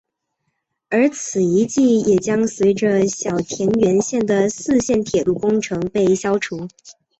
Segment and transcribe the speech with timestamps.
[0.89, 6.67] 而此遗迹也将随着小田原线的四线铁路工程被消除。